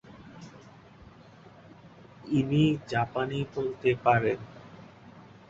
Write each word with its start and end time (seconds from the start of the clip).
ইনি 2.31 2.63
জাপানি 2.87 3.39
বলতে 3.55 3.89
পারেন। 4.03 4.39